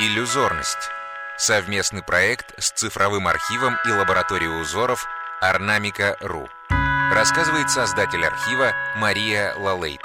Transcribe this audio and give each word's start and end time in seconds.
Иллюзорность. 0.00 0.92
Совместный 1.36 2.04
проект 2.04 2.54
с 2.56 2.70
цифровым 2.70 3.26
архивом 3.26 3.74
и 3.84 3.90
лабораторией 3.90 4.62
узоров 4.62 5.04
Орнамика.ру. 5.40 6.48
Рассказывает 7.12 7.68
создатель 7.68 8.24
архива 8.24 8.70
Мария 8.96 9.56
Лалейт. 9.56 10.00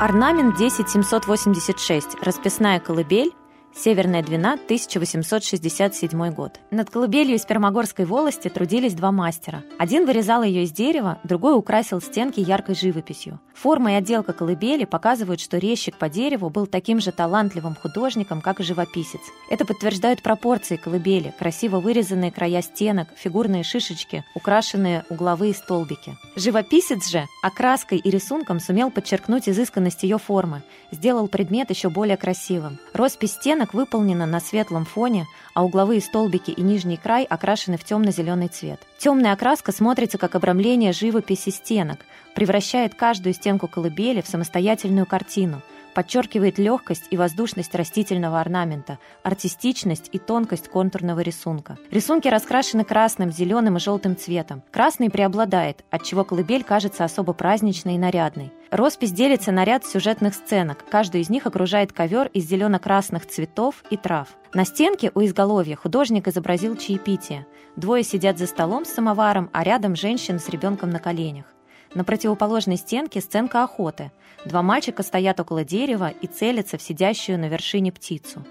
Орнамент 0.00 0.56
10786. 0.56 2.22
Расписная 2.22 2.78
колыбель 2.78 3.34
Северная 3.76 4.22
Двина, 4.22 4.52
1867 4.52 6.30
год. 6.30 6.60
Над 6.70 6.90
колыбелью 6.90 7.38
Пермогорской 7.44 8.04
волости 8.04 8.48
трудились 8.48 8.94
два 8.94 9.10
мастера. 9.10 9.64
Один 9.78 10.06
вырезал 10.06 10.44
ее 10.44 10.62
из 10.62 10.70
дерева, 10.70 11.18
другой 11.24 11.56
украсил 11.58 12.00
стенки 12.00 12.38
яркой 12.38 12.76
живописью. 12.76 13.40
Форма 13.52 13.92
и 13.92 13.94
отделка 13.96 14.32
колыбели 14.32 14.84
показывают, 14.84 15.40
что 15.40 15.58
резчик 15.58 15.96
по 15.96 16.08
дереву 16.08 16.50
был 16.50 16.66
таким 16.66 17.00
же 17.00 17.12
талантливым 17.12 17.74
художником, 17.74 18.40
как 18.40 18.60
и 18.60 18.64
живописец. 18.64 19.20
Это 19.50 19.64
подтверждают 19.64 20.22
пропорции 20.22 20.76
колыбели, 20.76 21.34
красиво 21.38 21.80
вырезанные 21.80 22.30
края 22.30 22.62
стенок, 22.62 23.08
фигурные 23.16 23.64
шишечки, 23.64 24.24
украшенные 24.34 25.04
угловые 25.08 25.52
столбики. 25.52 26.16
Живописец 26.36 27.08
же 27.08 27.26
окраской 27.42 27.98
и 27.98 28.10
рисунком 28.10 28.60
сумел 28.60 28.90
подчеркнуть 28.90 29.48
изысканность 29.48 30.02
ее 30.02 30.18
формы, 30.18 30.62
сделал 30.90 31.28
предмет 31.28 31.70
еще 31.70 31.90
более 31.90 32.16
красивым. 32.16 32.78
Роспись 32.92 33.32
стенок 33.32 33.63
Рисунок 33.64 33.74
выполнена 33.74 34.26
на 34.26 34.40
светлом 34.40 34.84
фоне, 34.84 35.26
а 35.54 35.64
угловые 35.64 36.02
столбики 36.02 36.50
и 36.50 36.60
нижний 36.60 36.98
край 36.98 37.24
окрашены 37.24 37.78
в 37.78 37.84
темно-зеленый 37.84 38.48
цвет. 38.48 38.78
Темная 38.98 39.32
окраска 39.32 39.72
смотрится 39.72 40.18
как 40.18 40.34
обрамление 40.34 40.92
живописи 40.92 41.48
стенок, 41.48 42.00
превращает 42.34 42.94
каждую 42.94 43.32
стенку 43.32 43.66
колыбели 43.66 44.20
в 44.20 44.26
самостоятельную 44.26 45.06
картину– 45.06 45.62
подчеркивает 45.94 46.58
легкость 46.58 47.06
и 47.10 47.16
воздушность 47.16 47.74
растительного 47.74 48.40
орнамента, 48.40 48.98
артистичность 49.22 50.08
и 50.12 50.18
тонкость 50.18 50.68
контурного 50.68 51.20
рисунка. 51.20 51.78
Рисунки 51.90 52.28
раскрашены 52.28 52.84
красным, 52.84 53.32
зеленым 53.32 53.76
и 53.76 53.80
желтым 53.80 54.16
цветом. 54.16 54.62
Красный 54.70 55.10
преобладает, 55.10 55.84
отчего 55.90 56.24
колыбель 56.24 56.64
кажется 56.64 57.04
особо 57.04 57.32
праздничной 57.32 57.94
и 57.94 57.98
нарядной. 57.98 58.52
Роспись 58.70 59.12
делится 59.12 59.52
на 59.52 59.64
ряд 59.64 59.86
сюжетных 59.86 60.34
сценок. 60.34 60.84
Каждую 60.90 61.22
из 61.22 61.30
них 61.30 61.46
окружает 61.46 61.92
ковер 61.92 62.26
из 62.28 62.44
зелено-красных 62.48 63.24
цветов 63.26 63.84
и 63.90 63.96
трав. 63.96 64.28
На 64.52 64.64
стенке 64.64 65.12
у 65.14 65.24
изголовья 65.24 65.76
художник 65.76 66.26
изобразил 66.26 66.76
чаепитие. 66.76 67.46
Двое 67.76 68.02
сидят 68.02 68.38
за 68.38 68.46
столом 68.46 68.84
с 68.84 68.92
самоваром, 68.92 69.48
а 69.52 69.62
рядом 69.62 69.94
женщина 69.94 70.38
с 70.38 70.48
ребенком 70.48 70.90
на 70.90 70.98
коленях. 70.98 71.46
На 71.94 72.02
противоположной 72.04 72.76
стенке 72.76 73.20
сценка 73.20 73.62
охоты. 73.62 74.10
Два 74.44 74.62
мальчика 74.62 75.02
стоят 75.02 75.38
около 75.40 75.64
дерева 75.64 76.10
и 76.20 76.26
целятся 76.26 76.76
в 76.76 76.82
сидящую 76.82 77.38
на 77.38 77.48
вершине 77.48 77.92
птицу. 77.92 78.44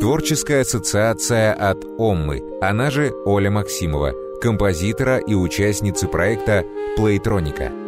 Творческая 0.00 0.60
ассоциация 0.60 1.52
от 1.52 1.84
Оммы, 1.98 2.40
она 2.62 2.90
же 2.90 3.12
Оля 3.26 3.50
Максимова, 3.50 4.12
композитора 4.40 5.18
и 5.18 5.34
участницы 5.34 6.06
проекта 6.06 6.64
«Плейтроника». 6.96 7.87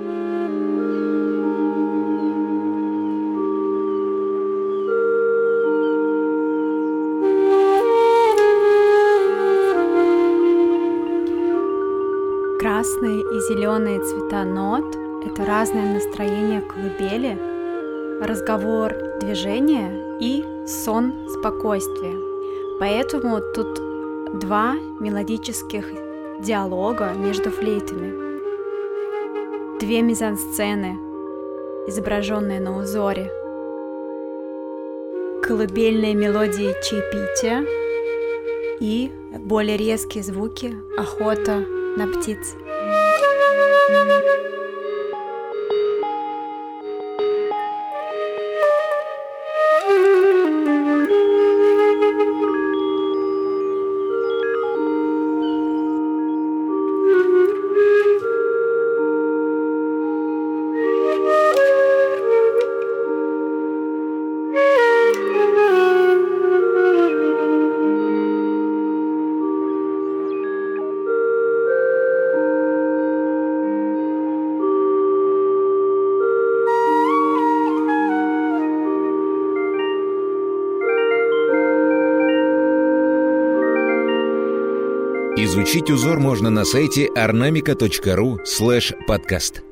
Красные 12.81 13.21
и 13.21 13.41
зеленые 13.41 14.01
цвета 14.01 14.43
нот– 14.43 14.97
это 15.27 15.45
разное 15.45 15.93
настроение 15.93 16.63
колыбели, 16.63 17.39
разговор– 18.25 18.95
движение 19.21 20.17
и 20.19 20.43
сон– 20.67 21.13
спокойствие. 21.29 22.17
Поэтому 22.79 23.43
тут 23.55 23.75
два 24.41 24.77
мелодических 24.99 25.85
диалога 26.41 27.13
между 27.13 27.51
флейтами. 27.51 28.15
Две 29.79 30.01
мизансцены, 30.01 30.97
изображенные 31.87 32.61
на 32.61 32.79
узоре. 32.79 33.31
Колыбельные 35.43 36.15
мелодии 36.15 36.75
чаепития 36.83 37.63
и 38.81 39.13
более 39.39 39.77
резкие 39.77 40.25
звуки 40.25 40.75
охота 40.97 41.63
на 41.99 42.07
птиц. 42.07 42.57
Изучить 85.43 85.91
узор 85.91 86.21
можно 86.21 86.51
на 86.51 86.67
сайте 86.67 87.09
ornamica.ru 87.17 88.45
слэш 88.45 88.93
подкаст. 89.07 89.63